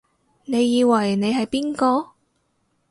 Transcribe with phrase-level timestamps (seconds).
[0.45, 2.13] 你以為你係邊個？